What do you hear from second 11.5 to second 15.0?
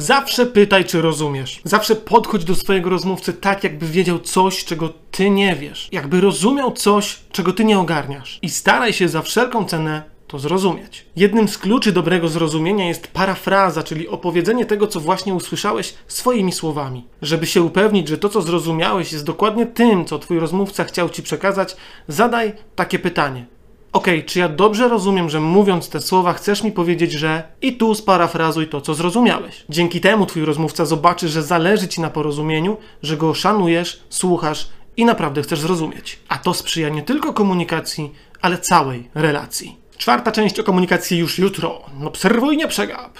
kluczy dobrego zrozumienia jest parafraza, czyli opowiedzenie tego, co